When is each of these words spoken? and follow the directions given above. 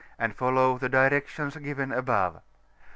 and 0.17 0.35
follow 0.35 0.79
the 0.79 0.89
directions 0.89 1.55
given 1.57 1.91
above. 1.91 2.41